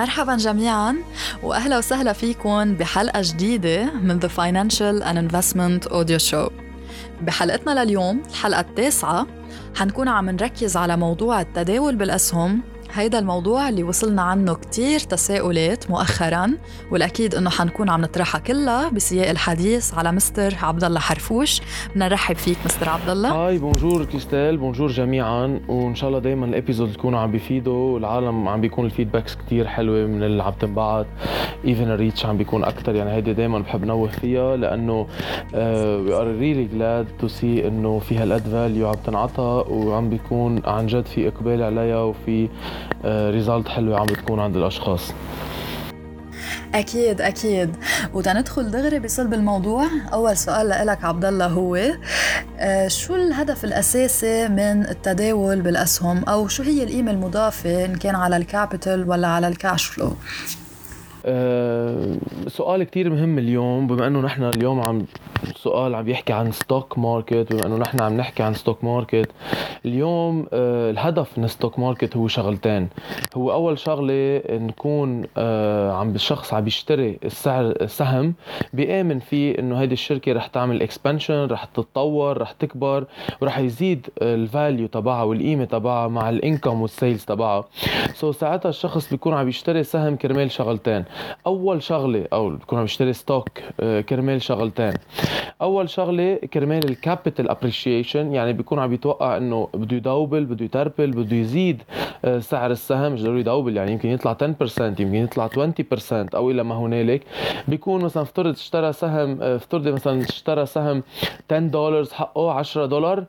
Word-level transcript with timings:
مرحبا 0.00 0.36
جميعا 0.36 0.96
واهلا 1.42 1.78
وسهلا 1.78 2.12
فيكم 2.12 2.74
بحلقة 2.74 3.20
جديدة 3.24 3.84
من 3.94 4.20
The 4.20 4.28
Financial 4.28 5.04
and 5.04 5.18
Investment 5.18 5.92
Audio 5.92 6.30
Show. 6.30 6.52
بحلقتنا 7.22 7.84
لليوم 7.84 8.22
الحلقة 8.30 8.60
التاسعة 8.60 9.26
حنكون 9.76 10.08
عم 10.08 10.30
نركز 10.30 10.76
على 10.76 10.96
موضوع 10.96 11.40
التداول 11.40 11.96
بالأسهم 11.96 12.62
هيدا 12.94 13.18
الموضوع 13.18 13.68
اللي 13.68 13.82
وصلنا 13.82 14.22
عنه 14.22 14.54
كتير 14.54 15.00
تساؤلات 15.00 15.90
مؤخرا 15.90 16.50
والأكيد 16.90 17.34
إنه 17.34 17.50
حنكون 17.50 17.88
عم 17.88 18.00
نطرحها 18.00 18.38
كلها 18.38 18.88
بسياق 18.88 19.28
الحديث 19.28 19.94
على 19.94 20.12
مستر 20.12 20.54
عبد 20.62 20.84
الله 20.84 21.00
حرفوش. 21.00 21.60
بدنا 21.90 22.08
نرحب 22.08 22.36
فيك 22.36 22.58
مستر 22.64 22.88
عبد 22.88 23.08
الله 23.08 23.32
hi 23.32 23.58
bonjour 23.58 24.04
كريستال 24.04 24.56
bonjour 24.56 24.88
جميعا. 24.88 25.60
وإن 25.68 25.94
شاء 25.94 26.08
الله 26.08 26.20
دائما 26.20 26.46
ال 26.46 26.51
episodes 26.51 26.92
تكونوا 26.92 27.18
عم 27.20 27.30
بيفيدوا 27.30 27.94
والعالم 27.94 28.48
عم 28.48 28.60
بيكون 28.60 28.84
ال 28.84 28.89
feedbacks 28.89 29.34
كتير 29.34 29.66
حلوة 29.66 30.06
من 30.06 30.22
اللي 30.22 30.42
عم 30.42 30.52
تنبعت 30.60 31.06
even 31.64 31.90
ال 31.90 31.96
reach 31.96 32.26
عم 32.26 32.36
بيكون 32.36 32.64
أكثر 32.64 32.94
يعني 32.94 33.10
هيدي 33.10 33.32
دائما 33.32 33.58
بحب 33.58 33.84
نوه 33.84 34.08
فيها 34.08 34.56
لأنه 34.56 35.06
we 35.54 36.14
are 36.14 36.26
really 36.26 36.64
glad 36.64 37.06
to 37.20 37.28
see 37.28 37.68
إنه 37.68 37.98
في 37.98 38.16
هالقد 38.18 38.48
value 38.48 38.88
عم 38.88 38.94
تنعطى 39.06 39.64
وعم 39.68 40.10
بيكون 40.10 40.62
عن 40.64 40.86
جد 40.86 41.06
في 41.06 41.28
إقبال 41.28 41.62
عليها 41.62 42.02
وفي 42.02 42.48
result 43.04 43.66
آه، 43.66 43.72
حلوة 43.72 44.00
عم 44.00 44.06
بتكون 44.06 44.40
عند 44.40 44.56
الأشخاص. 44.56 45.12
أكيد 46.74 47.20
أكيد. 47.20 47.76
وتندخل 48.14 48.70
دغري 48.70 48.98
بصلب 48.98 49.34
الموضوع. 49.34 49.86
أول 50.12 50.36
سؤال 50.36 50.86
لك 50.86 51.04
عبد 51.04 51.24
الله 51.24 51.46
هو 51.46 51.78
آه، 52.58 52.88
شو 52.88 53.14
الهدف 53.14 53.64
الأساسي 53.64 54.48
من 54.48 54.86
التداول 54.88 55.60
بالأسهم؟ 55.60 56.24
أو 56.24 56.48
شو 56.48 56.62
هي 56.62 56.82
القيمة 56.82 57.10
المضافة 57.10 57.84
إن 57.84 57.96
كان 57.96 58.14
على 58.14 58.36
ال 58.36 58.45
capital 58.45 59.08
ولا 59.10 59.28
على 59.28 59.48
ال 59.48 59.55
cash 59.55 59.84
flow 59.84 60.12
أه 61.26 62.16
سؤال 62.48 62.84
كتير 62.84 63.10
مهم 63.10 63.38
اليوم 63.38 63.86
بما 63.86 64.06
إنه 64.06 64.20
نحن 64.20 64.42
اليوم 64.42 64.80
عم 64.80 65.04
سؤال 65.56 65.94
عم 65.94 66.08
يحكي 66.08 66.32
عن 66.32 66.52
stock 66.52 66.98
market 66.98 67.52
بما 67.52 67.66
إنه 67.66 67.76
نحن 67.76 68.00
عم 68.00 68.16
نحكي 68.16 68.42
عن 68.42 68.54
stock 68.54 68.84
market 68.84 69.30
اليوم 69.84 70.46
أه 70.52 70.90
الهدف 70.90 71.38
من 71.38 71.46
stock 71.48 71.78
market 71.78 72.16
هو 72.16 72.28
شغلتين. 72.28 72.88
هو 73.36 73.52
أول 73.52 73.78
شغلة 73.78 74.42
نكون 74.50 75.24
أه 75.36 75.92
عم 75.92 76.14
الشخص 76.14 76.54
عم 76.54 76.66
يشتري 76.66 77.18
السعر 77.24 77.64
السهم 77.64 78.34
بيآمن 78.72 79.18
فيه 79.18 79.58
إنه 79.58 79.80
هيدي 79.80 79.92
الشركة 79.92 80.32
رح 80.32 80.46
تعمل 80.46 80.82
expansion 80.82 81.46
رح 81.46 81.64
تتطور 81.64 82.38
رح 82.38 82.52
تكبر 82.52 83.04
ورح 83.40 83.58
يزيد 83.58 84.06
ال 84.22 84.33
value 84.33 84.86
تبعها 84.86 85.22
والقيمه 85.22 85.64
تبعها 85.64 86.08
مع 86.08 86.30
ال 86.30 86.37
income 86.37 86.82
وال 86.82 86.94
sales 86.94 87.24
تبعها. 87.24 87.64
so 88.14 88.36
ساعتها 88.36 88.68
الشخص 88.68 89.10
بيكون 89.10 89.34
عم 89.34 89.48
يشتري 89.48 89.84
سهم 89.84 90.16
كرمال 90.16 90.50
شغلتين. 90.50 91.04
أول 91.46 91.82
شغلة 91.82 92.26
أو 92.32 92.50
بكون 92.50 92.78
عم 92.78 92.84
يشتري 92.84 93.12
stock 93.12 93.48
آه، 93.80 94.00
كرمال 94.00 94.42
شغلتين. 94.42 94.92
أول 95.62 95.88
شغلة 95.90 96.34
كرمال 96.34 96.90
ال 96.90 96.97
capital 96.97 97.50
appreciation 97.50 98.32
يعني 98.32 98.52
بيكون 98.52 98.78
عم 98.78 98.92
يتوقع 98.92 99.36
إنه 99.36 99.68
بده 99.74 99.96
يدوبل 99.96 100.44
بده 100.44 100.64
يتربل 100.64 101.10
بده 101.10 101.36
يزيد 101.36 101.82
آه، 102.24 102.38
سعر 102.38 102.70
السهم 102.70 103.12
مش 103.12 103.22
ضروري 103.22 103.40
يدوبل 103.40 103.76
يعني 103.76 103.92
يمكن 103.92 104.08
يطلع 104.08 104.34
10% 104.34 105.00
يمكن 105.00 105.14
يطلع 105.14 105.48
20% 105.48 106.34
أو 106.34 106.50
إلى 106.50 106.62
ما 106.64 106.74
هنالك. 106.74 107.22
بيكون 107.68 108.04
مثلا 108.04 108.22
افترض 108.22 108.54
اشترى 108.54 108.92
سهم 108.92 109.38
آه، 109.42 109.56
افترض 109.56 109.88
مثلا 109.88 110.20
اشترى 110.22 110.66
سهم 110.66 111.02
10 111.50 111.58
دولار 111.68 112.04
حقه 112.12 112.52
10 112.52 112.86
دولار 112.86 113.24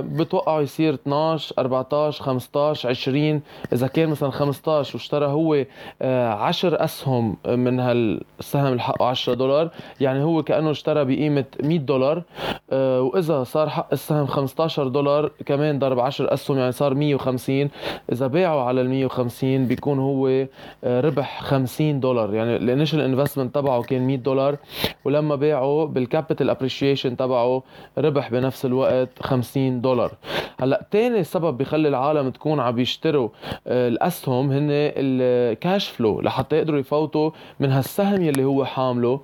بتوقعه 0.00 0.60
يصير 0.60 0.94
12 0.94 1.54
14 1.58 2.24
15 2.24 2.88
20 2.88 3.40
إذا 3.72 3.86
كان 3.86 4.08
مثلا 4.08 4.30
15 4.30 4.94
واشترى 4.96 5.26
هو 5.26 5.64
10 6.02 6.84
أسهم 6.84 6.95
اسهم 6.96 7.36
من 7.46 7.80
هالسهم 7.80 8.66
اللي 8.66 8.82
حقه 8.82 9.06
10 9.06 9.34
دولار. 9.34 9.70
يعني 10.00 10.22
هو 10.22 10.42
كأنه 10.42 10.70
اشترى 10.70 11.04
بقيمة 11.04 11.44
100 11.62 11.78
دولار. 11.78 12.22
آه، 12.70 13.02
وإذا 13.02 13.44
صار 13.44 13.68
حق 13.68 13.88
السهم 13.92 14.26
15 14.26 14.88
دولار 14.88 15.30
كمان 15.46 15.78
ضرب 15.78 16.00
10 16.00 16.34
أسهم 16.34 16.58
يعني 16.58 16.72
صار 16.72 16.94
150 16.94 17.70
إذا 18.12 18.26
باعوا 18.26 18.62
على 18.62 18.80
ال 18.80 18.90
150 18.90 19.66
بيكون 19.66 19.98
هو 19.98 20.46
آه، 20.84 21.00
ربح 21.00 21.42
50 21.42 22.00
دولار. 22.00 22.34
يعني 22.34 22.56
الإنيشال 22.56 23.00
انفستمنت 23.00 23.54
تبعه 23.54 23.82
كان 23.82 24.06
100 24.06 24.16
دولار. 24.16 24.56
ولما 25.04 25.34
باعوا 25.34 25.86
بال 25.86 26.00
capital 26.00 26.50
appreciation 26.50 27.16
تبعه 27.16 27.62
ربح 27.98 28.30
بنفس 28.30 28.64
الوقت 28.64 29.08
50 29.22 29.80
دولار. 29.80 30.10
هلأ 30.60 30.86
تاني 30.90 31.24
سبب 31.24 31.58
بخلي 31.58 31.88
العالم 31.88 32.30
تكون 32.30 32.60
عم 32.60 32.78
يشتروا 32.78 33.28
آه، 33.66 33.88
الأسهم 33.88 34.50
هن 34.50 34.68
ال 34.70 34.94
cash 34.94 35.88
flow 35.88 36.20
لحتى 36.20 36.56
يقدروا 36.56 36.78
يفوتوا 36.86 37.30
من 37.60 37.70
هالسهم 37.72 38.22
يلي 38.22 38.44
هو 38.44 38.64
حامله. 38.64 39.20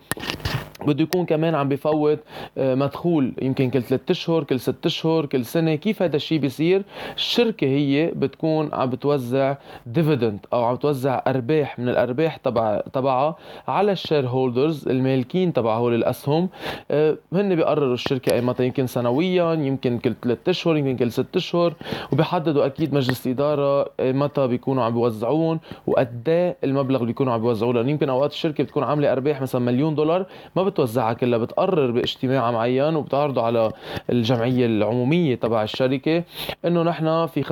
بده 0.87 1.03
يكون 1.03 1.26
كمان 1.26 1.54
عم 1.54 1.69
بفوت 1.69 2.19
آه، 2.59 2.75
مدخول 2.75 3.32
يمكن 3.43 3.70
كل 3.70 3.82
ثلاث 3.82 4.00
أشهر 4.10 4.44
كل 4.44 4.60
ست 4.60 4.87
أشهر 4.87 5.26
كل 5.26 5.44
سنة. 5.44 5.75
كيف 5.75 6.03
هذا 6.03 6.16
الشيء 6.16 6.38
بيصير؟ 6.38 6.82
الشركة 7.16 7.66
هي 7.66 8.12
بتكون 8.16 8.70
عم 8.72 8.91
بتوزع 8.91 9.56
dividend 9.87 10.39
أو 10.53 10.65
عم 10.65 10.76
توزع 10.76 11.22
أرباح 11.26 11.78
من 11.78 11.88
الأرباح 11.88 12.37
تبع 12.37 12.81
تبعها 12.93 13.37
على 13.69 13.93
ال 13.93 14.27
shareholders 14.28 14.89
المالكين 14.88 15.53
تبع 15.53 15.76
هول 15.76 15.94
الأسهم. 15.94 16.48
آه، 16.91 17.16
هن 17.32 17.54
بيقرروا 17.54 17.94
الشركة 17.94 18.32
اي 18.34 18.41
متى 18.41 18.66
يمكن 18.66 18.87
سنويا 18.87 19.53
يمكن 19.54 19.99
كل 19.99 20.14
ثلاث 20.22 20.49
أشهر 20.49 20.76
يمكن 20.76 20.97
كل 20.97 21.12
ست 21.12 21.37
أشهر 21.37 21.75
وبيحددوا 22.12 22.66
أكيد 22.66 22.94
مجلس 22.94 23.26
الإدارة 23.26 23.91
متى 24.00 24.47
بيكونوا 24.47 24.84
عم 24.84 24.93
بيوزعون 24.93 25.60
وقد 25.87 26.28
إيه 26.28 26.56
المبلغ 26.64 26.97
اللي 26.97 27.06
بيكونوا 27.06 27.32
عم 27.32 27.41
بيوزعوه. 27.41 27.75
لأنه 27.75 27.91
يمكن 27.91 28.09
أوقات 28.09 28.32
الشركة 28.32 28.64
بتكون 28.64 28.82
عاملة 28.84 29.12
أرباح 29.12 29.43
مثلا 29.43 29.60
مليون 29.60 29.94
دولار 29.94 30.26
ما 30.56 30.62
بتوزعها 30.72 31.12
كلها 31.12 31.38
بتقرر 31.38 31.91
باجتماع 31.91 32.50
معين 32.50 32.97
وبتعرضه 32.97 33.43
على 33.43 33.72
الجمعية 34.10 34.66
العمومية 34.66 35.34
تبع 35.34 35.62
الشركة 35.62 36.25
إنه 36.65 36.83
نحن 36.83 37.27
في 37.27 37.43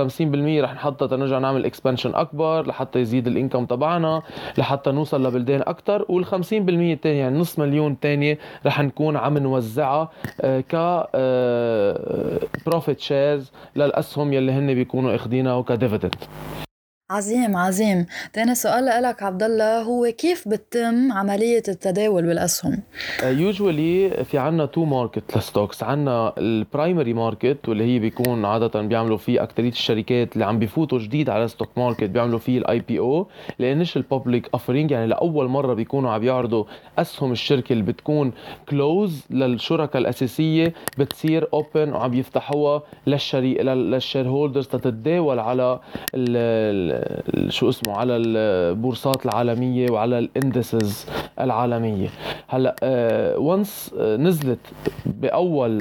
50% 0.60 0.64
رح 0.64 0.74
نحطها 0.74 1.06
تنرجع 1.06 1.38
نعمل 1.38 1.64
expansion 1.64 2.14
أكبر 2.14 2.66
لحتى 2.66 2.98
يزيد 2.98 3.26
ال 3.26 3.32
income 3.32 3.66
تبعنا 3.66 4.22
لحتى 4.58 4.90
نوصل 4.90 5.26
لبلدان 5.26 5.60
أكثر 5.60 6.04
وال 6.08 6.26
50% 6.26 6.32
الثانية 6.32 7.20
يعني 7.20 7.38
نص 7.38 7.58
مليون 7.58 7.96
ثانية 8.02 8.38
رح 8.66 8.80
نكون 8.80 9.16
عم 9.16 9.38
نوزعها 9.38 10.10
آه، 10.40 10.60
ك 10.60 10.74
profit 12.66 12.98
آه، 12.98 13.02
shares 13.02 13.52
للأسهم 13.76 14.32
يلي 14.32 14.52
هن 14.52 14.74
بيكونوا 14.74 15.14
اخذينها 15.14 15.62
ك 15.62 15.68
dividend 15.68 16.14
عظيم 17.10 17.56
عظيم. 17.56 18.06
تاني 18.32 18.54
سؤال 18.54 19.02
لك 19.02 19.22
عبد 19.22 19.42
الله 19.42 19.82
هو 19.82 20.12
كيف 20.18 20.48
بتتم 20.48 21.12
عملية 21.12 21.62
التداول 21.68 22.22
بالأسهم؟ 22.26 22.78
usually 23.22 24.10
uh, 24.10 24.22
في 24.22 24.38
عنا 24.38 24.66
two 24.66 24.84
market 24.84 25.36
ل 25.36 25.43
stocks 25.43 25.82
عنا 25.82 26.32
ال 26.38 26.47
primary 26.47 27.12
market 27.12 27.68
واللي 27.68 27.84
هي 27.84 27.98
بيكون 27.98 28.44
عادة 28.44 28.80
بيعملوا 28.80 29.16
فيه 29.16 29.42
أكترية 29.42 29.68
الشركات 29.68 30.32
اللي 30.32 30.44
عم 30.44 30.58
بيفوتوا 30.58 30.98
جديد 30.98 31.30
على 31.30 31.48
stock 31.48 31.68
market 31.76 32.04
بيعملوا 32.04 32.38
فيه 32.38 32.58
ال 32.58 32.78
IPO 32.78 33.26
ال 33.60 33.65
initial 33.65 34.02
public 34.02 34.48
offering 34.54 34.90
يعني 34.90 35.06
لأول 35.06 35.48
مرة 35.48 35.74
بيكونوا 35.74 36.10
عم 36.10 36.24
يعرضوا 36.24 36.64
أسهم 36.98 37.32
الشركة 37.32 37.72
اللي 37.72 37.84
بتكون 37.84 38.32
close 38.68 39.24
للشركاء 39.30 40.02
الأساسية 40.02 40.72
بتصير 40.98 41.48
open 41.52 41.92
وعم 41.92 42.14
يفتحوها 42.14 42.82
للشري 43.06 43.54
لل 43.54 44.28
shareholders 44.28 44.66
تتداول 44.66 45.38
على 45.38 45.80
ال 46.14 46.99
شو 47.48 47.68
اسمه 47.68 47.96
على 47.96 48.16
البورصات 48.16 49.26
العالمية 49.26 49.90
وعلى 49.90 50.18
ال 50.18 50.29
indices 50.29 51.06
العالمية. 51.40 52.08
هلا 52.52 52.76
once 53.38 53.94
آه، 53.98 54.14
آه، 54.14 54.16
نزلت 54.16 54.58
بأول 55.06 55.78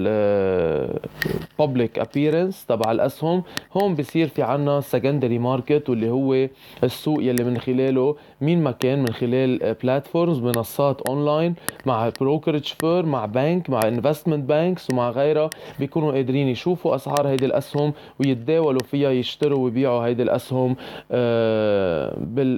public 1.59 1.99
آه، 1.99 2.03
appearance 2.03 2.65
تبع 2.65 2.91
الاسهم 2.91 3.43
هون 3.73 3.95
بصير 3.95 4.27
في 4.27 4.43
عنا 4.43 4.81
secondary 4.81 5.39
market 5.39 5.89
واللي 5.89 6.09
هو 6.09 6.47
السوق 6.83 7.23
يلي 7.23 7.43
من 7.43 7.57
خلاله 7.57 8.15
مين 8.41 8.63
ما 8.63 8.71
كان 8.71 8.99
من 8.99 9.09
خلال 9.09 9.75
platforms 9.83 10.39
منصات 10.39 11.01
اونلاين 11.01 11.55
مع 11.85 12.11
brokerage 12.21 12.63
firm 12.63 13.05
مع 13.05 13.25
بنك 13.25 13.69
مع 13.69 13.79
investment 13.87 14.49
banks 14.49 14.87
ومع 14.91 15.09
غيرها 15.09 15.49
بيكونوا 15.79 16.11
قادرين 16.11 16.47
يشوفوا 16.47 16.95
أسعار 16.95 17.27
هيدي 17.27 17.45
الاسهم 17.45 17.93
ويتداولوا 18.19 18.83
فيها 18.91 19.11
يشتروا 19.11 19.59
ويبيعوا 19.59 20.05
هيدي 20.05 20.23
الاسهم 20.23 20.75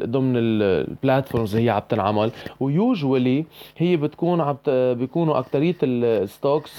ضمن 0.05 0.33
ال 0.37 0.49
platforms 0.49 1.55
هي 1.55 1.69
عم 1.69 1.81
تنعمل. 1.89 2.31
و 2.59 2.70
usually 2.70 3.45
هي 3.77 4.00
بتكون 4.01 4.41
عم 4.41 4.57
بيكونوا 4.67 5.39
اكثريه 5.39 5.75
ال 5.83 5.96
stocks 5.96 6.71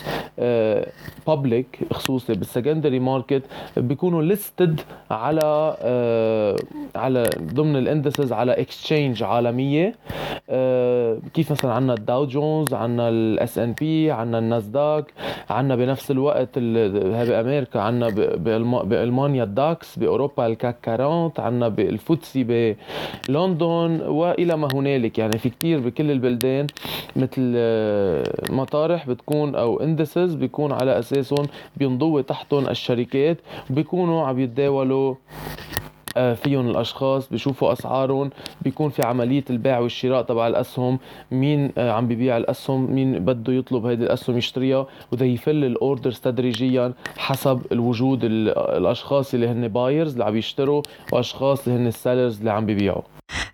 public 1.26 1.78
خصوصي 1.92 2.32
بال 2.34 2.46
secondary 2.46 2.98
market 2.98 3.42
بيكونوا 3.76 4.22
listed 4.22 4.80
على 5.10 5.76
آه، 5.82 6.56
على 6.96 7.30
ضمن 7.40 7.76
ال 7.76 7.83
indices 7.83 8.32
على 8.32 8.52
exchange 8.52 9.22
عالمية. 9.22 9.94
آه، 10.50 11.18
كيف 11.34 11.50
مثلا 11.52 11.72
عندنا 11.72 11.94
الداو 11.94 12.26
جونز 12.26 12.74
عندنا 12.74 13.08
ال 13.08 13.58
S&P 13.58 14.10
عندنا 14.10 14.38
الناسداك 14.38 15.04
عندنا 15.50 15.76
بنفس 15.76 16.10
الوقت 16.10 16.58
بامريكا 16.58 17.80
عندنا 17.80 18.08
بألمانيا 18.82 19.44
الداكس 19.44 19.98
بأوروبا 19.98 20.46
الكاك 20.46 20.88
40 20.88 21.32
عندنا 21.38 21.68
بالفوتسي 21.68 22.44
بلندن 23.28 24.00
وإلى 24.00 24.56
ما 24.56 24.68
هنالك. 24.74 25.18
يعني 25.18 25.38
في 25.38 25.48
كتير 25.50 25.80
بكل 25.80 26.10
البلدان 26.10 26.66
مثل 27.16 27.52
آه، 27.56 28.24
مطارح 28.50 29.06
بتكون 29.08 29.54
أو 29.54 29.80
indices 29.80 30.34
بيكون 30.34 30.72
على 30.72 30.98
أساسهم 30.98 31.46
بينضوي 31.76 32.22
تحتهم 32.22 32.68
الشركات 32.68 33.38
بيكونوا 33.70 34.26
عم 34.26 34.38
يتداولوا 34.38 35.14
آه، 36.16 36.34
فيهم 36.34 36.68
الأشخاص 36.70 37.28
بيشوفوا 37.28 37.72
أسعارهم 37.72 38.30
بيكون 38.62 38.90
في 38.90 39.02
عملية 39.02 39.44
البيع 39.50 39.78
والشراء 39.78 40.22
تبع 40.22 40.46
الأسهم 40.46 40.98
مين 41.30 41.72
آه، 41.78 41.90
عم 41.92 42.08
بيبيع 42.08 42.36
الأسهم 42.36 42.94
مين 42.94 43.18
بده 43.18 43.52
يطلب 43.52 43.86
هيدي 43.86 44.04
الأسهم 44.04 44.38
يشتريها 44.38 44.86
وبده 45.12 45.26
ي 45.26 45.34
fill 45.34 45.64
ال 45.64 45.72
orders 45.72 46.20
تدريجيا 46.20 46.92
حسب 47.18 47.60
الوجود 47.72 48.20
الأشخاص 48.24 49.34
اللي 49.34 49.48
هن 49.48 49.68
buyers 49.68 50.12
اللي 50.12 50.24
عم 50.24 50.36
يشتروا 50.36 50.82
وأشخاص 51.12 51.66
اللي 51.68 51.78
هن 51.78 51.86
ال 51.86 51.93
sellers 51.93 52.38
اللي 52.38 52.50
عم 52.50 52.66
بيبيعوا. 52.66 53.02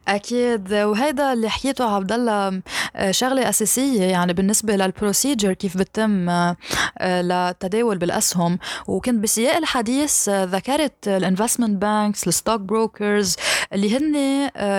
أكيد. 0.09 0.73
وهيدا 0.75 1.33
اللي 1.33 1.49
حكيته 1.49 1.85
عبد 1.95 2.13
الله 2.13 2.63
شغلة 3.11 3.49
أساسية 3.49 4.03
يعني 4.03 4.33
بالنسبة 4.33 4.77
لل 4.77 4.91
procedure 4.91 5.53
كيف 5.53 5.77
بتم 5.77 6.29
آه، 6.29 6.57
للتداول 7.01 7.99
بالأسهم. 7.99 8.59
وكنت 8.89 9.23
بسياق 9.23 9.57
الحديث 9.57 10.29
آه، 10.29 10.45
ذكرت 10.45 11.09
ال 11.09 11.15
investment 11.15 11.83
banks 11.83 12.29
ال 12.29 12.34
stock 12.34 12.61
brokers 12.61 13.37
اللي 13.73 13.97
هن 13.97 14.15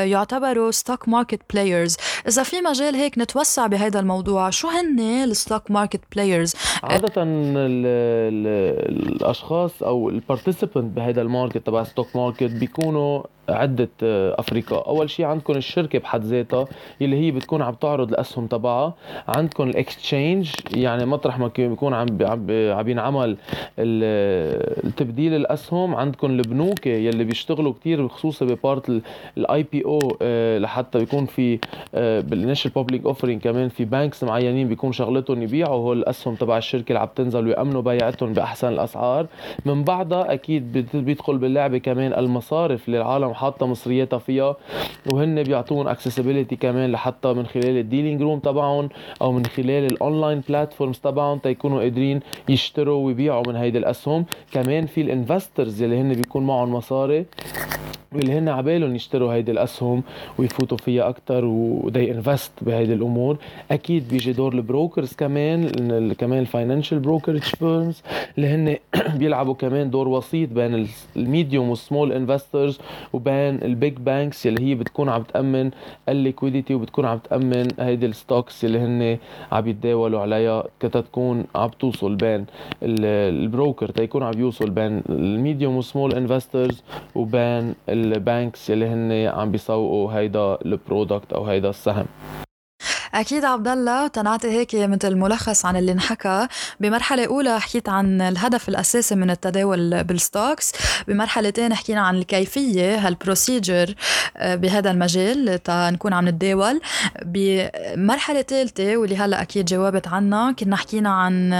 يعتبروا 0.09 0.71
stock 0.71 1.07
market 1.09 1.41
players 1.53 1.97
إذا 2.27 2.43
في 2.43 2.61
مجال 2.61 2.95
هيك 2.95 3.17
نتوسع 3.17 3.67
بهذا 3.67 3.99
الموضوع 3.99 4.49
شو 4.49 4.67
هن 4.67 4.99
ال 4.99 5.11
stock 5.11 5.71
market 5.71 6.01
players 6.15 6.53
عادة 6.83 7.13
الأشخاص 8.89 9.83
أو 9.83 10.09
ال 10.09 10.16
participant 10.16 10.95
بهذا 10.95 11.21
الماركت 11.21 11.57
تبع 11.57 11.83
stock 11.83 12.15
market 12.15 12.43
بيكونوا 12.51 13.23
عدة 13.49 13.89
أفرقاء 14.39 14.77
أول 14.77 15.09
شيء 15.09 15.25
عندكم 15.25 15.53
الشركة 15.53 15.99
بحد 15.99 16.23
ذاتها 16.23 16.67
اللي 17.01 17.15
هي 17.25 17.31
بتكون 17.31 17.61
عم 17.61 17.73
تعرض 17.73 17.98
الأسهم 18.07 18.47
تبعها. 18.47 18.93
عندكم 19.27 19.63
الإكستشينج 19.63 20.51
يعني 20.75 21.05
مطرح 21.05 21.39
ما 21.39 21.51
بيكون 21.57 21.93
عم 21.93 22.07
عم 22.21 22.89
ينعمل 22.89 23.37
التبديل 23.79 25.33
الأسهم. 25.33 25.95
عندكم 25.95 26.27
البنوك 26.31 26.87
يلي 26.87 27.23
بيشتغلوا 27.23 27.73
كتير 27.73 28.07
خصوصا 28.07 28.45
ب 28.45 29.01
part 29.37 29.65
ال 29.71 29.85
IPO 29.85 29.99
لحتى 30.57 30.99
بيكون 30.99 31.25
في 31.25 31.59
بال 31.93 32.10
initial 32.10 32.71
public 32.71 33.05
offering 33.05 33.41
كمان 33.41 33.69
في 33.69 33.85
banks 33.85 34.23
معينين 34.23 34.67
بيكون 34.67 34.91
شغلتهم 34.91 35.43
يبيعوا. 35.43 35.75
هول 35.75 35.97
الأسهم 35.97 36.35
تبع 36.35 36.57
الشركة 36.57 36.89
اللي 36.89 36.99
عم 36.99 37.07
تنزل 37.15 37.47
ويأمنوا 37.47 37.81
بيعتهم 37.81 38.33
بأحسن 38.33 38.67
الأسعار. 38.67 39.27
من 39.65 39.83
بعدها 39.83 40.33
أكيد 40.33 40.87
بيدخل 40.93 41.37
باللعبة 41.37 41.77
كمان 41.77 42.13
المصارف 42.13 42.87
اللي 42.87 42.97
العالم 42.97 43.33
حاطة 43.33 43.65
مصرياتها 43.65 44.19
فيها 44.19 44.55
وهن 45.13 45.43
بيعطون 45.43 45.87
accessibility 45.87 46.55
كمان 46.55 46.91
لحتى 46.91 47.33
من 47.33 47.45
خلال 47.45 47.77
ال 47.89 47.93
dealing 47.93 48.21
room 48.21 48.39
تبعهم 48.39 48.89
أو 49.21 49.31
من 49.31 49.45
خلال 49.45 49.85
ال 49.91 49.98
online 49.98 50.41
platforms 50.49 50.97
تبعهم 50.99 51.37
تيكونوا 51.37 51.81
قادرين 51.81 52.19
يشتروا 52.49 53.05
ويبيعوا 53.05 53.43
من 53.47 53.55
هيدي 53.55 53.77
الأسهم. 53.77 54.25
كمان 54.51 54.85
في 54.85 55.01
ال 55.01 55.09
investors 55.09 55.83
اللي 55.83 56.01
هن 56.01 56.13
بيكون 56.13 56.43
معهم 56.47 56.73
مصاري. 56.73 57.25
واللي 58.13 58.33
هن 58.37 58.49
عبالهم 58.49 58.95
يشتروا 58.95 59.33
هيدي 59.33 59.51
الأسهم 59.51 60.03
ويفوتوا 60.37 60.77
فيها 60.77 61.09
أكثر 61.09 61.45
to 61.45 62.11
invest 62.11 62.51
بهيدي 62.61 62.93
الأمور. 62.93 63.37
أكيد 63.71 64.07
بيجي 64.09 64.33
دور 64.33 64.53
ال 64.53 64.61
brokers 64.61 65.13
كمان 65.13 65.69
كمان 66.13 66.39
ال 66.39 66.45
financial 66.45 66.99
brokerage 66.99 67.41
firms 67.41 68.03
اللي 68.37 68.47
هن 68.47 68.77
بيلعبوا 69.19 69.53
كمان 69.53 69.89
دور 69.89 70.07
وسيط 70.07 70.49
بين 70.49 70.87
ال 71.15 71.23
medium 71.23 71.69
وال 71.69 71.81
small 71.81 72.11
investors 72.11 72.79
وبين 73.13 73.63
ال 73.63 73.71
big 73.71 73.93
banks 73.93 74.47
اللي 74.47 74.69
هي 74.69 74.75
بتكون 74.75 75.09
عم 75.09 75.23
تأمن 75.23 75.71
ال 76.09 76.16
liquidity 76.16 76.73
وبتكون 76.73 77.05
عم 77.05 77.17
تأمن 77.17 77.67
هيدي 77.79 78.05
ال 78.05 78.14
stocks 78.14 78.65
اللي 78.65 78.79
هن 78.79 79.17
عم 79.51 79.67
يتداولوا 79.67 80.19
عليها 80.19 80.63
كتكون 80.79 81.45
عم 81.55 81.69
توصل 81.79 82.15
بين 82.15 82.45
ال 82.83 82.98
broker 82.98 83.89
تيكون 83.91 84.23
عم 84.23 84.39
يوصل 84.39 84.69
بين 84.69 85.01
ال 85.09 85.19
medium 85.19 85.75
وال 85.75 85.86
small 85.86 86.13
investors 86.13 86.83
وبين 87.15 87.73
ال 88.03 88.14
banks 88.14 88.71
اللي 88.71 88.85
هن 88.85 89.11
عم 89.39 89.51
بيسوقوا 89.51 90.11
هيدا 90.13 90.57
ال 90.65 90.74
product 90.74 91.33
أو 91.33 91.45
هيدا 91.45 91.69
السهم. 91.69 92.05
أكيد 93.13 93.45
عبد 93.45 93.67
الله 93.67 94.07
تنعطي 94.07 94.47
هيك 94.47 94.75
مثل 94.75 95.15
ملخص 95.15 95.65
عن 95.65 95.75
اللي 95.75 95.91
انحكى. 95.91 96.47
بمرحلة 96.79 97.25
أولى 97.25 97.59
حكيت 97.59 97.89
عن 97.89 98.21
الهدف 98.21 98.69
الأساسي 98.69 99.15
من 99.15 99.29
التداول 99.29 100.03
بال 100.03 100.18
stocks. 100.18 100.71
بمرحلة 101.07 101.51
ثانية 101.51 101.75
حكينا 101.75 102.01
عن 102.01 102.15
الكيفية 102.15 103.07
هال 103.07 103.23
procedure 103.23 103.95
آه، 104.37 104.55
بهذا 104.55 104.91
المجال 104.91 105.63
تنكون 105.63 106.13
عم 106.13 106.27
نتداول. 106.27 106.81
بمرحلة 107.25 108.41
ثالثه 108.41 108.97
واللي 108.97 109.17
هلأ 109.17 109.41
أكيد 109.41 109.65
جاوبت 109.65 110.07
عنها 110.07 110.51
كنا 110.51 110.75
حكينا 110.75 111.09
عن 111.09 111.53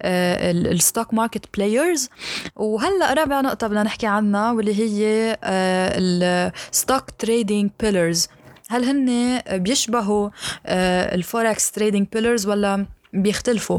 ال 0.00 0.19
stock 0.19 1.14
market 1.14 1.44
players 1.56 2.08
وهلأ 2.56 3.14
رابع 3.14 3.40
نقطة 3.40 3.66
بدنا 3.66 3.82
نحكي 3.82 4.06
عنها 4.06 4.52
واللي 4.52 4.74
هي 4.74 5.36
ال 5.44 5.72
stock 5.72 7.10
trading 7.18 7.70
pillars 7.80 8.28
هل 8.70 8.84
هن 8.84 9.40
بيشبهوا 9.58 10.30
آه، 10.66 11.14
ال 11.14 11.23
forex 11.23 11.70
trading 11.70 12.06
pillars 12.12 12.46
ولا 12.46 12.86
بيختلفوا؟ 13.12 13.78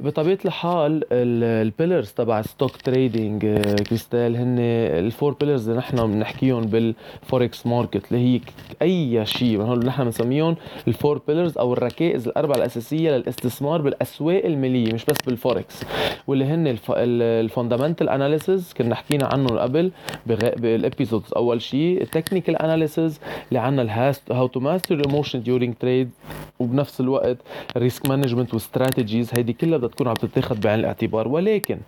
بطبيعة 0.00 0.38
الحال 0.44 1.04
ال 1.12 1.24
pillars 1.24 2.10
تبع 2.10 2.42
stock 2.42 2.76
trading 2.76 3.42
كريستال 3.88 4.36
هن 4.36 4.56
ال 4.98 5.05
four 5.05 5.32
pillars 5.40 5.68
اللي 5.68 5.78
نحن 5.78 5.96
بنحكيهم 6.12 6.62
بال 6.62 6.92
forex 6.92 7.66
market 7.66 8.12
اللي 8.12 8.34
هي 8.34 8.40
أي 8.82 9.26
شيء. 9.26 9.62
هول 9.62 9.86
نحن 9.86 10.04
بنسميهم 10.04 10.56
ال 10.88 10.94
four 10.94 11.20
pillars 11.28 11.58
أو 11.58 11.72
الركائز 11.72 12.28
الأربعة 12.28 12.56
الأساسية 12.56 13.10
للاستثمار 13.10 13.82
بالأسواق 13.82 14.44
المالية 14.44 14.92
مش 14.94 15.04
بس 15.04 15.16
بالفوركس 15.26 15.82
واللي 16.26 16.44
هن 16.44 16.76
ال 16.88 16.98
fundamental 16.98 18.08
analysis 18.08 18.72
كنا 18.72 18.94
حكينا 18.94 19.26
عنهم 19.26 19.58
قبل 19.58 19.90
بال 20.26 20.47
episodes 20.47 21.32
أول 21.36 21.62
شيء 21.62 22.02
ال 22.02 22.07
technical 22.07 22.56
analysis 22.56 23.20
اللي 23.48 23.58
عندنا 23.60 23.82
ال 23.82 23.92
hast 23.92 24.32
how 24.32 24.46
to 24.46 24.60
master 24.60 25.02
emotion 25.06 25.42
during 25.42 25.74
trade 25.80 26.10
وبنفس 26.58 27.00
الوقت 27.00 27.36
ال 27.76 27.82
risk 27.82 28.08
management 28.08 28.54
و 28.54 28.61
strategies 28.61 29.30
هيدي 29.34 29.52
كلها 29.52 29.78
بدها 29.88 29.96
تكون 29.96 30.08
عم 30.08 30.14
تتاخذ 30.14 30.60
بعين 30.60 30.78
الاعتبار. 30.78 31.28
ولكن 31.28 31.78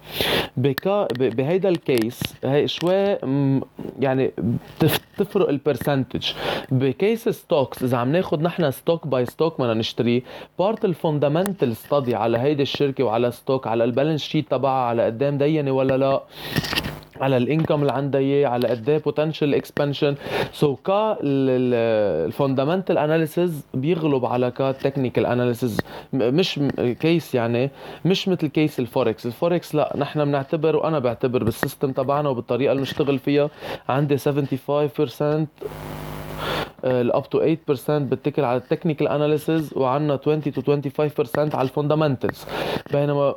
بقى 0.56 1.08
بهيدا 1.12 1.68
ال 1.68 1.79
case 1.79 2.20
هي 2.44 2.68
شوي 2.68 3.18
يعني 4.00 4.32
تفرق 5.18 5.48
ال 5.48 5.56
percentage 5.56 6.32
ب 6.70 6.82
case 6.82 7.28
stocks 7.28 7.82
إذا 7.82 7.96
عم 7.96 8.12
ناخذ 8.12 8.42
نحن 8.42 8.70
stock 8.70 9.06
by 9.06 9.26
stock 9.26 9.60
بدنا 9.60 9.74
نشتري 9.74 10.22
part 10.58 10.84
ال 10.84 10.92
fundamental 10.92 11.76
study 11.76 12.14
على 12.14 12.38
هيدي 12.38 12.62
الشركة 12.62 13.04
وعلى 13.04 13.30
stock 13.30 13.66
على 13.66 13.84
ال 13.84 13.89
balance 13.89 14.22
sheet 14.22 14.50
تبعها 14.50 14.84
على 14.84 15.04
قد 15.04 15.27
ما 15.27 15.38
مدينة 15.38 15.70
ولا 15.70 15.96
لا 15.96 16.22
على 17.20 17.36
ال 17.36 17.43
income 17.43 17.80
اللي 17.82 17.92
عندها 17.92 18.20
إياه 18.20 18.48
على 18.48 18.68
قد 18.68 18.88
إيه 18.88 18.98
potential 18.98 19.54
expansion 19.54 20.14
so 20.52 20.76
ك 20.76 21.16
ال 21.22 21.37
fundamental 21.37 22.98
analysis 22.98 23.66
بيغلب 23.74 24.24
على 24.24 24.50
ك 24.50 24.72
technical 24.72 25.26
analysis 25.26 25.80
مش 26.12 26.60
case 27.00 27.34
يعني 27.34 27.70
مش 28.04 28.28
مثل 28.28 28.46
case 28.46 28.80
ال 28.80 28.88
forex 28.88 29.26
ال 29.26 29.34
forex 29.34 29.74
لا 29.74 29.92
نحن 29.98 30.24
بنعتبر 30.24 30.76
وأنا 30.76 30.98
بعتبر 30.98 31.44
بال 31.44 31.56
system 31.56 31.92
تبعنا 31.92 32.28
وبالطريقة 32.28 32.72
اللي 32.72 32.80
بنشتغل 32.82 33.18
فيها 33.18 33.50
عندي 33.88 34.18
75% 34.18 34.22
ال 36.84 37.00
up 37.00 37.30
to 37.30 37.54
8% 37.88 37.90
بتكل 37.90 38.44
على 38.44 38.56
ال 38.56 38.62
technical 38.62 39.08
analysis 39.08 39.76
وعندنا 39.76 40.18
20 40.22 40.40
to 40.42 40.62
25% 40.62 41.54
على 41.54 41.62
ال 41.62 41.69
fundamentals 41.69 42.44
بينما 42.92 43.34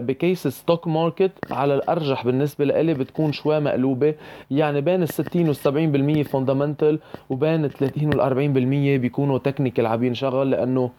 ب 0.00 0.10
case 0.10 0.48
stock 0.48 0.88
market 0.88 1.32
على 1.50 1.74
الأرجح 1.74 2.24
بالنسبة 2.24 2.64
لإلي 2.64 2.94
بتكون 2.94 3.32
شوي 3.32 3.60
مقلوبة. 3.60 4.14
يعني 4.50 4.80
بين 4.80 5.02
ال 5.02 5.08
60 5.08 5.48
وال 5.48 6.24
70% 6.26 6.28
fundamental 6.28 6.98
وبين 7.30 7.64
ال 7.64 7.70
30 7.70 8.06
وال 8.08 8.20
40% 8.98 9.00
بيكونوا 9.00 9.38
technical 9.38 9.86
عم 9.86 10.04
ينشغل 10.04 10.50
لأنه 10.50 10.90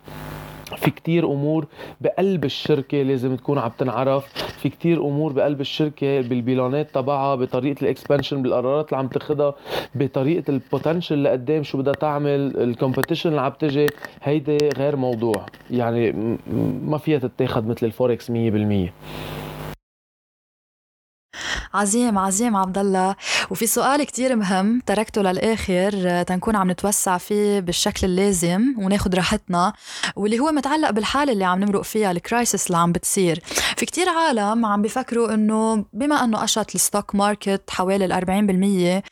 في 0.77 0.91
كتير 0.91 1.25
أمور 1.25 1.67
بقلب 2.01 2.45
الشركة 2.45 2.97
لازم 3.01 3.35
تكون 3.35 3.57
عم 3.57 3.71
تنعرف. 3.77 4.25
في 4.33 4.69
كتير 4.69 5.01
أمور 5.01 5.33
بقلب 5.33 5.61
الشركة 5.61 6.21
بال 6.21 6.40
bilanات 6.40 6.95
تبعها 6.95 7.35
بطريقة 7.35 7.81
ال 7.81 7.87
expansion 7.87 8.41
بالقرارات 8.41 8.85
اللي 8.85 8.97
عم 8.97 9.07
تاخذها 9.07 9.55
بطريقة 9.95 10.51
ال 10.51 10.58
potential 10.58 11.15
اللي 11.15 11.29
قدام 11.29 11.63
شو 11.63 11.77
بدها 11.77 11.93
تعمل 11.93 12.57
ال 12.57 12.63
competition 12.63 13.29
اللي 13.29 13.41
عم 13.41 13.51
تجي. 13.51 13.87
هيدي 14.23 14.57
غير 14.77 14.95
موضوع. 14.95 15.45
يعني 15.71 16.11
ما 16.83 16.97
فيها 16.97 17.19
تتاخذ 17.19 17.67
مثل 17.67 17.85
الفوركس 17.85 18.31
100% 18.31 18.93
عظيم 21.73 22.17
عظيم 22.17 22.55
عبد 22.55 22.77
الله. 22.77 23.15
وفي 23.49 23.67
سؤال 23.67 24.03
كتير 24.03 24.35
مهم 24.35 24.79
تركته 24.85 25.21
للآخر 25.21 25.91
آه، 26.05 26.23
تنكون 26.23 26.55
عم 26.55 26.71
نتوسع 26.71 27.17
فيه 27.17 27.59
بالشكل 27.59 28.07
اللازم 28.07 28.75
وناخد 28.77 29.15
راحتنا 29.15 29.73
واللي 30.15 30.39
هو 30.39 30.51
متعلق 30.51 30.89
بالحالة 30.89 31.33
اللي 31.33 31.45
عم 31.45 31.63
نمرق 31.63 31.81
فيها 31.81 32.11
ال 32.11 32.19
crisis 32.19 32.67
اللي 32.67 32.77
عم 32.77 32.91
بتصير. 32.91 33.39
في 33.77 33.85
كتير 33.85 34.09
عالم 34.09 34.65
عم 34.65 34.81
بيفكروا 34.81 35.33
إنه 35.33 35.85
بما 35.93 36.23
إنه 36.23 36.37
قشط 36.37 36.75
ال 36.75 36.82
stock 36.82 37.15
market 37.15 37.69
حوالي 37.69 38.05
ال 38.05 38.13
40% 38.13 38.23
آه، 38.97 39.03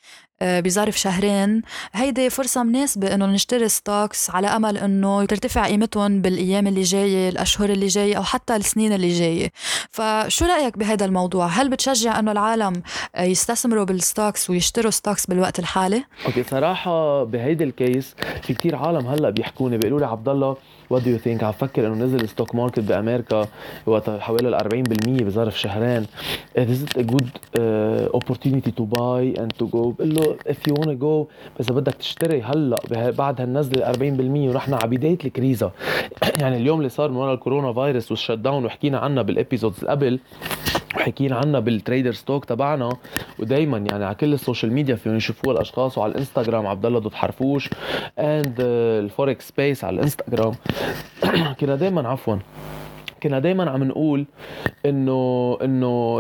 بظرف 0.42 0.98
شهرين. 1.00 1.62
هيدي 1.94 2.30
فرصة 2.30 2.64
مناسبة 2.64 3.14
إنه 3.14 3.26
نشتري 3.26 3.70
stocks 3.70 4.30
على 4.30 4.48
أمل 4.48 4.78
إنه 4.78 5.26
ترتفع 5.26 5.66
قيمتهم 5.66 6.22
بالأيام 6.22 6.68
اللي 6.68 6.82
جاية 6.82 7.30
الأشهر 7.30 7.70
اللي 7.70 7.88
جاية 7.88 8.16
أو 8.18 8.24
حتى 8.24 8.56
السنين 8.56 8.94
اللي 8.94 9.10
جاية. 9.10 9.52
فشو 9.92 10.46
رأيك 10.46 10.78
بهذا 10.78 11.06
الموضوع؟ 11.06 11.48
هل 11.48 11.70
بتشجع 11.70 12.20
إنه 12.20 12.32
العالم 12.32 12.82
آه، 13.16 13.24
يستثمروا 13.24 13.84
بال 13.84 14.00
stocks 14.00 14.50
ويشتروا 14.50 14.92
stocks 14.92 15.26
بالوقت 15.26 15.60
الحالي؟ 15.60 16.04
okay 16.26 16.44
صراحة 16.44 17.24
بهيدي 17.24 17.64
ال 17.64 17.74
case 17.74 18.16
في 18.44 18.54
كتير 18.54 18.76
عالم 18.76 19.08
هلأ 19.08 19.30
بيحكوني 19.30 19.78
بيقولوا 19.78 20.00
لي 20.00 20.06
عبد 20.06 20.30
الله 20.30 20.58
what 20.90 21.04
do 21.04 21.10
you 21.10 21.18
think 21.18 21.44
عم 21.44 21.52
فكر 21.52 21.88
إنه 21.88 22.06
نزل 22.06 22.22
ال 22.22 22.27
stock 22.27 22.56
market 22.56 22.80
بأمريكا 22.80 23.48
وقت 23.86 24.10
حوالي 24.10 24.50
ال 24.50 24.86
40% 25.20 25.24
بظرف 25.24 25.60
شهرين. 25.60 26.06
Is 26.58 26.84
it 26.84 26.98
a 26.98 27.04
good 27.04 27.30
uh, 27.56 28.72
to 28.78 28.86
buy 28.86 29.34
and 29.42 29.52
to 29.60 29.66
go? 29.68 29.92
بقول 29.92 30.16
له 30.16 30.38
if 30.50 30.70
you 30.70 30.74
wanna 30.74 30.96
go 30.96 31.28
إذا 31.60 31.74
بدك 31.74 31.94
تشتري 31.94 32.42
هلأ 32.42 33.12
بعد 33.12 33.42
هالنزلة 33.42 33.92
40% 33.94 33.98
ونحن 34.00 34.74
على 34.74 34.88
بداية 34.88 35.18
ال 35.26 35.32
crise. 35.32 35.72
يعني 36.42 36.58
اليوم 36.58 36.80
اللي 36.80 36.90
صار 36.90 37.12
من 37.12 37.18
ورا 37.18 37.34
الكورونا 37.34 37.74
فيروس 37.74 38.12
وال 38.12 38.32
shutdown 38.32 38.66
وحكينا 38.66 38.98
عنها 38.98 39.24
بال 39.24 39.36
episodes 39.36 39.86
قبل 39.86 40.20
حكينا 40.98 41.36
عنها 41.36 41.60
بال 41.60 41.73
trader 41.73 42.12
stock 42.12 42.46
تبعنا 42.46 42.90
ودايما 43.40 43.78
يعني 43.78 44.06
على 44.06 44.16
كل 44.16 44.34
ال 44.34 44.39
social 44.39 44.74
media 44.74 44.96
فيهم 44.96 45.16
يشوفوها 45.16 45.56
الأشخاص 45.56 45.98
وعلى 45.98 46.12
الإنستغرام 46.12 46.68
عبد 46.68 46.86
الله 46.86 47.00
dot 47.00 47.14
حرفوش 47.14 47.70
and 48.20 48.56
الفوركس 48.60 49.48
سبيس 49.48 49.84
على 49.84 49.96
الإنستغرام. 49.96 50.54
كنا 51.60 51.76
دايما 51.76 52.10
عفوا. 52.10 52.38
كنا 53.24 53.40
دايما 53.40 53.70
عم 53.70 53.84
نقول 53.84 54.26
إنه 54.86 55.58
إنه 55.64 56.20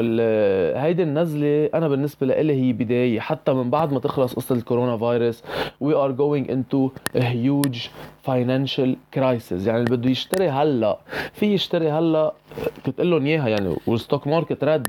هيدي 0.81 1.03
النزلة 1.03 1.69
أنا 1.73 1.87
بالنسبة 1.87 2.27
لي 2.27 2.53
هي 2.53 2.73
بداية. 2.73 3.19
حتى 3.19 3.53
من 3.53 3.69
بعد 3.69 3.93
ما 3.93 3.99
تخلص 3.99 4.33
قصة 4.33 4.55
الكورونا 4.55 4.97
فيروس 4.97 5.43
we 5.79 5.95
are 5.95 6.11
going 6.11 6.51
into 6.51 6.89
huge 7.15 7.87
financial 8.23 8.95
crisis 9.13 9.67
يعني 9.67 9.79
اللي 9.79 9.97
بده 9.97 10.09
يشتري 10.09 10.49
هلأ 10.49 10.97
في 11.33 11.45
يشتري 11.45 11.91
هلأ 11.91 12.33
كنت 12.85 12.97
قول 12.97 13.11
لهم 13.11 13.25
إياها 13.25 13.47
يعني 13.47 13.75
وال 13.87 13.99
stock 13.99 14.27
market 14.27 14.63
رد 14.63 14.87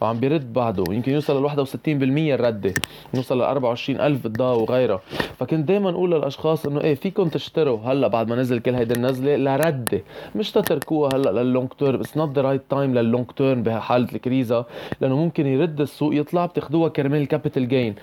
وعم 0.00 0.20
بيرد 0.20 0.52
بعده. 0.52 0.84
يمكن 0.90 1.12
يوصل 1.12 1.42
ل 1.42 1.46
61% 1.46 1.54
الرده 1.86 2.74
يوصل 3.14 3.38
ل 3.38 3.42
24000 3.42 4.22
بالداو 4.22 4.52
وغيرها. 4.52 5.00
فكنت 5.38 5.68
دائما 5.68 5.90
أقول 5.90 6.10
للأشخاص 6.12 6.66
إنه 6.66 6.80
إيه 6.80 6.94
فيكم 6.94 7.28
تشتروا 7.28 7.78
هلأ 7.84 8.08
بعد 8.08 8.28
ما 8.28 8.36
نزل 8.36 8.58
كل 8.58 8.74
هيدي 8.74 8.94
النزلة 8.94 9.36
لردة. 9.36 10.00
مش 10.36 10.52
تتركوها 10.52 11.10
هلأ 11.14 11.30
لل 11.44 11.52
long 11.52 11.68
term. 11.78 12.00
it's 12.00 12.16
not 12.16 12.36
the 12.36 12.42
right 12.42 12.62
time 12.70 12.94
لل 12.94 13.05
long 13.05 13.26
term 13.36 13.62
بحالة 13.62 14.08
ال 14.12 14.21
crise 14.21 14.64
لأنه 15.00 15.16
ممكن 15.16 15.46
يرد 15.46 15.80
السوق 15.80 16.14
يطلع 16.14 16.46
بتاخذوها 16.46 16.88
كرمال 16.88 17.20
ال 17.20 17.26
capital 17.26 17.68
gain 17.68 17.94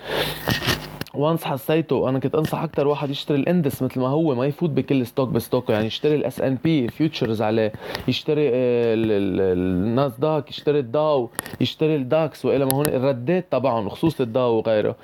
once 1.14 1.44
حسيته 1.44 2.08
أنا 2.08 2.18
كنت 2.18 2.34
أنصح 2.34 2.62
أكثر 2.62 2.86
واحد 2.86 3.10
يشتري 3.10 3.38
ال 3.38 3.45
index 3.45 3.82
مثل 3.82 4.00
ما 4.00 4.08
هو 4.08 4.34
ما 4.34 4.46
يفوت 4.46 4.70
بكل 4.70 5.06
stock 5.06 5.28
ب 5.28 5.35
stock 5.35 5.70
يعني 5.70 5.86
يشتري 5.86 6.14
ال 6.14 6.40
S&P 6.40 6.88
futures 6.88 7.42
عليه. 7.42 7.72
يشتري 8.08 8.50
الناسداك 8.52 10.50
يشتري 10.50 10.78
الداو 10.78 11.30
يشتري 11.60 11.96
الداكس 11.96 12.44
وإلى 12.44 12.64
ما 12.64 12.74
هون 12.74 12.86
الردات 12.86 13.46
تبعهم 13.50 13.88
خصوص 13.88 14.20
الداو 14.20 14.54
وغيره. 14.56 14.96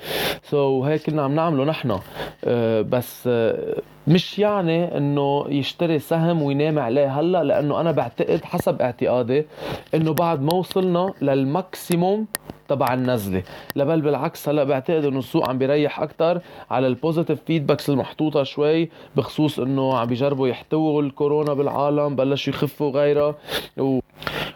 so 0.42 0.82
so, 0.82 0.86
هيك 0.86 1.02
كنا 1.06 1.22
عم 1.22 1.34
نعمله 1.34 1.64
نحن. 1.64 1.98
آه، 2.44 2.80
بس 2.80 3.24
آه، 3.26 3.82
مش 4.08 4.38
يعني 4.38 4.96
إنه 4.96 5.44
يشتري 5.48 5.98
سهم 5.98 6.42
وينام 6.42 6.78
عليه 6.78 7.20
هلأ 7.20 7.44
لأنه 7.44 7.80
أنا 7.80 7.92
بعتقد 7.92 8.44
حسب 8.44 8.82
اعتقادي 8.82 9.46
إنه 9.94 10.12
بعد 10.12 10.42
ما 10.42 10.54
وصلنا 10.54 11.12
لل 11.22 11.45
maximum 11.45 12.26
تبع 12.68 12.94
النزلة. 12.94 13.42
لبل 13.76 14.00
بالعكس 14.00 14.48
هلأ 14.48 14.64
بعتقد 14.64 15.04
إنه 15.04 15.18
السوق 15.18 15.48
عم 15.48 15.58
بيريح 15.58 16.00
أكثر 16.00 16.40
على 16.70 16.86
ال 16.86 16.92
positive 16.92 17.38
feedbacks 17.46 17.90
المحطوطة 17.90 18.42
شوي 18.42 18.88
بخصوص 19.16 19.58
إنه 19.58 19.96
عم 19.98 20.06
بيجربوا 20.06 20.48
يحتووا 20.48 21.02
الكورونا 21.02 21.54
بالعالم 21.54 22.16
بلشوا 22.16 22.52
يخفوا 22.52 22.90
غيرها 22.90 23.34
و... 23.78 23.98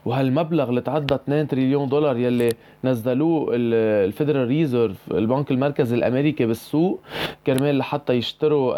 وهالمبلغ 0.04 0.68
اللي 0.68 0.80
تعدى 0.80 1.14
2 1.14 1.48
تريليون 1.48 1.88
دولار 1.88 2.16
يلي 2.16 2.48
نزلوه 2.84 3.48
ال 3.52 3.64
Federal 3.64 4.48
Reserve 4.48 4.96
البنك 5.10 5.50
المركزي 5.50 5.96
الأمريكي 5.96 6.46
بالسوق 6.46 7.00
كرمال 7.46 7.78
لحتى 7.78 8.12
يشتروا 8.12 8.74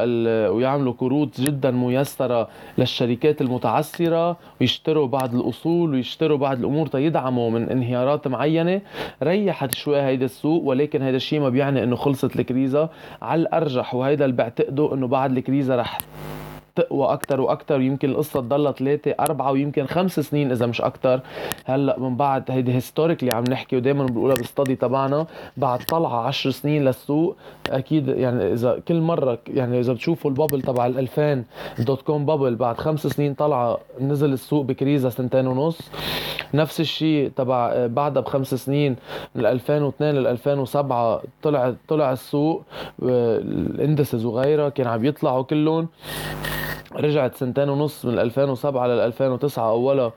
ويعملوا 0.64 0.92
قروض 0.92 1.30
جدا 1.38 1.70
ميسرة 1.70 2.48
للشركات 2.78 3.40
المتعثرة 3.40 4.36
ويشتروا 4.60 5.06
بعض 5.06 5.34
الأصول 5.34 5.90
ويشتروا 5.90 6.38
بعض 6.38 6.58
الأمور. 6.58 6.86
تيدعموا 6.86 7.50
من 7.50 7.68
انهيارات 7.68 8.28
معينة. 8.28 8.80
ريحت 9.22 9.74
شوي 9.74 10.02
هيدا 10.02 10.24
السوق 10.24 10.62
ولكن 10.64 11.02
هيدا 11.02 11.16
الشيء 11.16 11.40
ما 11.40 11.48
بيعني 11.48 11.82
إنه 11.82 11.96
خلصت 11.96 12.36
الكريزة 12.36 12.88
على 13.22 13.40
الأرجح. 13.42 13.94
وهيدا 13.94 14.24
اللي 14.24 14.36
بعتقده 14.36 14.94
إنه 14.94 15.06
بعد 15.06 15.36
الكريزة 15.36 15.76
رح 15.76 15.98
تقوى 16.76 17.12
أكثر 17.12 17.40
وأكثر 17.40 17.80
يمكن 17.80 18.10
القصة 18.10 18.40
تضلها 18.40 18.72
ثلاثة 18.72 19.14
أربعة 19.20 19.52
ويمكن 19.52 19.86
خمس 19.86 20.20
سنين 20.20 20.50
إذا 20.50 20.66
مش 20.66 20.80
أكثر 20.80 21.20
هلأ 21.64 21.98
من 21.98 22.16
بعد 22.16 22.50
هيدي 22.50 22.74
هيستوريكلي 22.74 23.30
عم 23.30 23.44
نحكي 23.44 23.76
ودائما 23.76 24.06
بنقولها 24.06 24.36
بالستدي 24.36 24.76
تبعنا 24.76 25.26
بعد 25.56 25.78
طلعة 25.84 26.26
10 26.26 26.50
سنين 26.50 26.84
للسوق 26.84 27.36
أكيد 27.70 28.08
يعني 28.08 28.52
إذا 28.52 28.78
كل 28.88 29.00
مرة 29.00 29.38
يعني 29.48 29.80
إذا 29.80 29.92
بتشوفوا 29.92 30.30
ال 30.30 30.35
bubble 30.35 30.62
تبع 30.62 30.86
ال 30.86 30.98
2000 30.98 31.44
dot 31.78 32.02
com 32.02 32.26
bubble 32.26 32.54
بعد 32.54 32.78
خمس 32.78 33.06
سنين 33.06 33.34
طلعة 33.34 33.78
نزل 34.00 34.32
السوق 34.32 34.64
بكريزة 34.64 35.08
سنتين 35.08 35.46
ونص. 35.46 35.78
نفس 36.54 36.80
الشيء 36.80 37.30
تبع 37.36 37.86
بعدها 37.86 38.22
بخمس 38.22 38.54
سنين 38.54 38.96
من 39.34 39.46
2002 39.46 40.14
ل 40.14 40.26
2007 40.26 41.22
طلع 41.42 41.74
طلع 41.88 42.12
السوق 42.12 42.62
ال 43.02 43.18
indices 43.18 44.24
وغيرها 44.24 44.68
كان 44.68 44.86
عم 44.86 45.04
يطلعوا 45.04 45.42
كلهم. 45.42 45.88
رجعت 46.96 47.34
سنتين 47.34 47.68
ونص 47.68 48.04
من 48.04 48.18
2007 48.18 48.86
لل 48.86 49.00
2009 49.00 49.70
اولها 49.70 50.12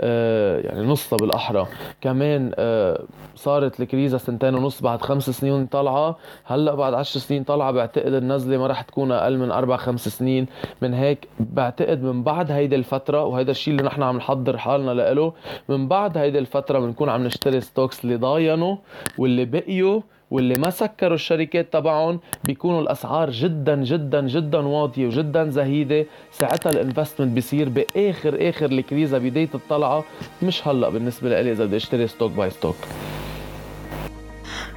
آه 0.00 0.60
يعني 0.60 0.80
نصها 0.86 1.16
بالأحرى. 1.16 1.66
كمان 2.00 2.52
آه 2.54 3.02
صارت 3.36 3.80
الكريزه 3.80 4.18
سنتين 4.18 4.54
ونص 4.54 4.82
بعد 4.82 5.00
خمس 5.02 5.30
سنين 5.30 5.66
طالعة. 5.66 6.16
هلأ 6.44 6.74
بعد 6.74 6.94
10 6.94 7.20
سنين 7.20 7.44
طالعة 7.44 7.70
بعتقد 7.72 8.12
النزلة 8.14 8.56
ما 8.58 8.66
رح 8.66 8.82
تكون 8.82 9.12
أقل 9.12 9.38
من 9.38 9.50
أربع 9.50 9.76
خمس 9.76 10.08
سنين. 10.08 10.46
من 10.82 10.94
هيك 10.94 11.28
بعتقد 11.40 12.02
من 12.02 12.22
بعد 12.22 12.50
هيدي 12.50 12.76
الفترة 12.76 13.24
وهيدا 13.24 13.50
الشيء 13.50 13.74
اللي 13.74 13.86
نحن 13.86 14.02
عم 14.02 14.16
نحضر 14.16 14.58
حالنا 14.58 14.90
له 14.90 15.32
من 15.68 15.88
بعد 15.88 16.18
هيدي 16.18 16.38
الفترة 16.38 16.78
بنكون 16.78 17.08
عم 17.08 17.24
نشتري 17.24 17.60
ستوكس 17.60 18.04
اللي 18.04 18.16
ضاينوا 18.16 18.76
واللي 19.18 19.44
بقيوا 19.44 20.00
واللي 20.32 20.54
ما 20.54 20.70
سكروا 20.70 21.14
الشركات 21.14 21.72
تبعهم 21.72 22.20
بيكونوا 22.44 22.80
الأسعار 22.80 23.30
جدا 23.30 23.76
جدا 23.84 24.26
جدا 24.26 24.58
واطية 24.58 25.06
وجدا 25.06 25.50
زهيدة. 25.50 26.06
ساعتها 26.32 26.70
ال 26.70 26.76
investment 26.76 27.32
بيصير 27.32 27.68
بآخر 27.68 28.48
آخر 28.48 28.66
الكريزه 28.66 29.18
بداية 29.18 29.48
الطلعة. 29.54 30.04
مش 30.42 30.68
هلأ 30.68 30.88
بالنسبة 30.88 31.28
لي 31.28 31.52
إذا 31.52 31.64
بدي 31.64 31.76
أشتري 31.76 32.06
stock 32.06 32.32
by 32.32 32.50
stock 32.50 32.76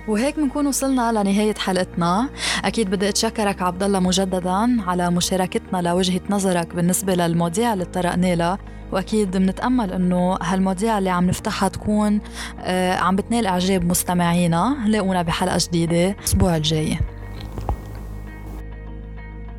وهيك 0.07 0.35
بنكون 0.39 0.67
وصلنا 0.67 1.11
لنهاية 1.11 1.55
حلقتنا. 1.55 2.29
أكيد 2.65 2.89
بدي 2.89 3.09
أتشكرك 3.09 3.61
عبد 3.61 3.83
الله 3.83 3.99
مجددا 3.99 4.81
على 4.87 5.11
مشاركتنا 5.11 5.81
لوجهة 5.81 6.21
نظرك 6.29 6.75
بالنسبة 6.75 7.15
للمواضيع 7.15 7.73
اللي 7.73 7.85
طرقنا 7.85 8.35
لها. 8.35 8.57
وأكيد 8.91 9.31
بنتأمل 9.37 9.93
إنه 9.93 10.37
هالمواضيع 10.41 10.97
اللي 10.97 11.09
عم 11.09 11.25
نفتحها 11.25 11.69
تكون 11.69 12.21
آه، 12.59 12.95
عم 12.95 13.15
بتنال 13.15 13.45
إعجاب 13.45 13.85
مستمعينا. 13.85 14.77
لاقونا 14.85 15.21
بحلقة 15.21 15.57
جديدة 15.67 16.09
الأسبوع 16.09 16.55
الجاي. 16.55 16.97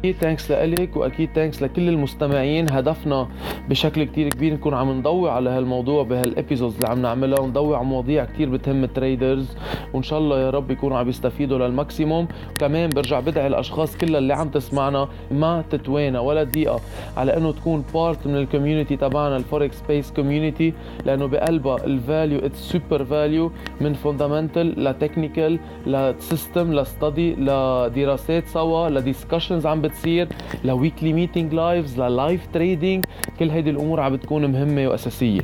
أكيد 0.01 0.15
thanks 0.17 0.51
لك 0.51 0.97
وأكيد 0.97 1.29
thanks 1.35 1.63
لكل 1.63 1.89
المستمعين. 1.89 2.71
هدفنا 2.71 3.29
بشكل 3.69 4.05
كتير 4.05 4.29
كبير 4.29 4.55
نكون 4.55 4.75
عم 4.75 4.91
نضوي 4.91 5.31
على 5.31 5.51
هالموضوع 5.51 6.03
بهال 6.03 6.22
episodes 6.22 6.75
اللي 6.75 6.89
عم 6.89 7.03
نعملها 7.03 7.41
ونضوي 7.41 7.77
على 7.77 7.85
مواضيع 7.85 8.25
كتير 8.25 8.51
بتهم 8.51 8.85
ال 8.85 8.94
traders 8.94 9.57
وإن 9.95 10.03
شاء 10.03 10.19
الله 10.19 10.41
يا 10.41 10.51
رب 10.51 10.71
يكونوا 10.71 10.99
عم 10.99 11.09
يستفيدوا 11.09 11.59
لل 11.59 11.73
maximum. 11.73 12.29
كمان 12.59 12.91
برجع 12.91 13.21
بدعي 13.21 13.47
الاشخاص 13.47 13.97
كلها 13.97 14.19
اللي 14.19 14.35
عم 14.35 14.49
تسمعنا 14.49 15.09
ما 15.31 15.65
تتوانى 15.71 16.19
ولا 16.19 16.43
دقيقة 16.43 16.81
على 17.17 17.37
إنه 17.37 17.53
تكون 17.53 17.85
part 17.95 18.27
من 18.27 18.37
ال 18.37 18.43
community 18.43 18.97
تبعنا 18.97 19.37
ال 19.37 19.44
Forex 19.44 19.79
Space 19.79 20.13
community 20.13 20.73
لأنه 21.05 21.27
بقلبها 21.27 21.85
ال 21.85 21.94
value 21.94 22.39
it's 22.39 22.59
super 22.59 23.05
value 23.05 23.53
من 23.81 23.93
fundamental 23.93 24.85
ل 24.85 24.92
technical 24.92 25.59
ل 25.87 25.99
system 25.99 26.73
ل 26.73 26.83
study 26.83 27.35
لدراسات 27.35 28.47
سوا 28.47 28.89
ل 28.89 28.95
discussions 28.95 29.67
عم 29.67 29.86
بتصير 29.87 30.29
ل 30.65 30.72
weekly 30.72 31.13
meeting 31.13 31.55
lives 31.55 32.01
ل 32.01 32.10
live 32.10 32.47
trading 32.53 33.05
كل 33.39 33.51
هيدي 33.51 33.71
الأمور 33.71 34.01
عم 34.01 34.17
بتكون 34.17 34.47
مهمة 34.53 34.89
وأساسية. 34.89 35.41